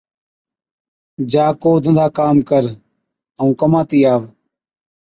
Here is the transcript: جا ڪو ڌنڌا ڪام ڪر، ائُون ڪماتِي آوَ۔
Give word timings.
جا 1.31 1.45
ڪو 1.61 1.71
ڌنڌا 1.83 2.07
ڪام 2.17 2.35
ڪر، 2.49 2.63
ائُون 3.39 3.51
ڪماتِي 3.59 3.99
آوَ۔ 4.13 4.23